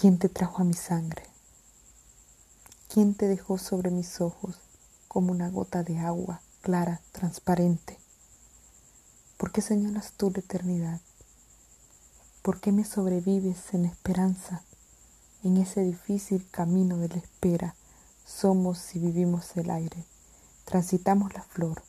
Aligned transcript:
¿Quién 0.00 0.16
te 0.16 0.30
trajo 0.30 0.62
a 0.62 0.64
mi 0.64 0.72
sangre? 0.72 1.24
¿Quién 2.88 3.12
te 3.12 3.28
dejó 3.28 3.58
sobre 3.58 3.90
mis 3.90 4.22
ojos 4.22 4.56
como 5.08 5.30
una 5.30 5.50
gota 5.50 5.82
de 5.82 5.98
agua 5.98 6.40
clara, 6.62 7.02
transparente? 7.12 7.98
¿Por 9.36 9.52
qué 9.52 9.60
señalas 9.60 10.14
tú 10.16 10.30
la 10.30 10.38
eternidad? 10.38 11.02
¿Por 12.40 12.62
qué 12.62 12.72
me 12.72 12.86
sobrevives 12.86 13.74
en 13.74 13.84
esperanza? 13.84 14.62
En 15.44 15.58
ese 15.58 15.82
difícil 15.82 16.48
camino 16.50 16.96
de 16.96 17.08
la 17.08 17.16
espera 17.16 17.74
somos 18.24 18.96
y 18.96 19.00
vivimos 19.00 19.54
el 19.58 19.68
aire, 19.68 20.06
transitamos 20.64 21.34
la 21.34 21.42
flor, 21.42 21.82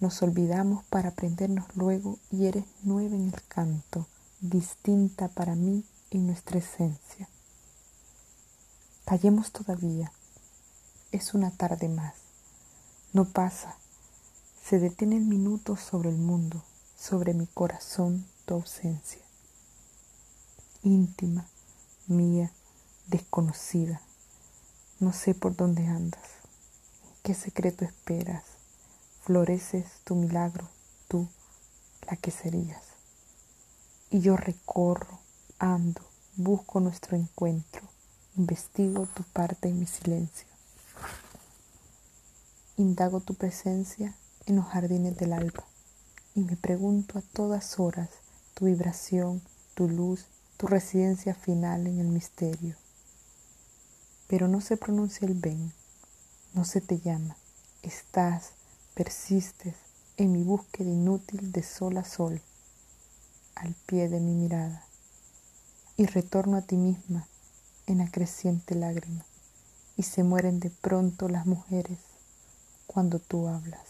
nos 0.00 0.20
olvidamos 0.22 0.84
para 0.86 1.10
aprendernos 1.10 1.66
luego 1.76 2.18
y 2.32 2.46
eres 2.46 2.64
nueva 2.82 3.14
en 3.14 3.28
el 3.28 3.42
canto, 3.46 4.08
distinta 4.40 5.28
para 5.28 5.54
mí 5.54 5.84
en 6.10 6.26
nuestra 6.26 6.58
esencia. 6.58 7.28
Callemos 9.04 9.52
todavía, 9.52 10.10
es 11.12 11.34
una 11.34 11.50
tarde 11.50 11.90
más, 11.90 12.14
no 13.12 13.26
pasa, 13.26 13.76
se 14.64 14.78
detiene 14.78 15.18
el 15.18 15.26
minuto 15.26 15.76
sobre 15.76 16.08
el 16.08 16.16
mundo, 16.16 16.64
sobre 16.96 17.34
mi 17.34 17.46
corazón 17.46 18.26
tu 18.46 18.54
ausencia, 18.54 19.20
íntima, 20.82 21.46
mía, 22.06 22.50
desconocida. 23.06 24.00
No 25.00 25.12
sé 25.12 25.34
por 25.34 25.54
dónde 25.54 25.86
andas, 25.86 26.22
qué 27.22 27.34
secreto 27.34 27.84
esperas. 27.84 28.44
Floreces 29.22 29.86
tu 30.04 30.14
milagro, 30.14 30.66
tú, 31.08 31.28
la 32.08 32.16
que 32.16 32.30
serías. 32.30 32.82
Y 34.10 34.20
yo 34.20 34.38
recorro, 34.38 35.18
ando, 35.58 36.00
busco 36.36 36.80
nuestro 36.80 37.16
encuentro, 37.16 37.82
investigo 38.36 39.06
tu 39.14 39.22
parte 39.22 39.68
en 39.68 39.78
mi 39.78 39.86
silencio. 39.86 40.48
Indago 42.76 43.20
tu 43.20 43.34
presencia 43.34 44.16
en 44.46 44.56
los 44.56 44.66
jardines 44.66 45.16
del 45.16 45.32
alba 45.32 45.64
y 46.34 46.40
me 46.40 46.56
pregunto 46.56 47.18
a 47.18 47.22
todas 47.22 47.78
horas 47.78 48.10
tu 48.54 48.64
vibración, 48.64 49.40
tu 49.74 49.88
luz, 49.88 50.26
tu 50.56 50.66
residencia 50.66 51.34
final 51.34 51.86
en 51.86 52.00
el 52.00 52.08
misterio. 52.08 52.74
Pero 54.26 54.48
no 54.48 54.60
se 54.60 54.76
pronuncia 54.76 55.28
el 55.28 55.34
ven, 55.34 55.72
no 56.54 56.64
se 56.64 56.80
te 56.80 56.98
llama, 56.98 57.36
estás, 57.82 58.50
persistes 58.94 59.76
en 60.16 60.32
mi 60.32 60.42
búsqueda 60.42 60.90
inútil 60.90 61.52
de 61.52 61.62
sol 61.62 61.96
a 61.98 62.04
sol, 62.04 62.40
al 63.54 63.74
pie 63.86 64.08
de 64.08 64.18
mi 64.18 64.34
mirada, 64.34 64.84
y 65.96 66.06
retorno 66.06 66.56
a 66.56 66.62
ti 66.62 66.76
misma 66.76 67.28
en 67.86 67.98
la 67.98 68.10
creciente 68.10 68.74
lágrima, 68.74 69.24
y 69.96 70.02
se 70.04 70.22
mueren 70.24 70.60
de 70.60 70.70
pronto 70.70 71.28
las 71.28 71.46
mujeres 71.46 71.98
cuando 72.86 73.18
tú 73.18 73.48
hablas. 73.48 73.80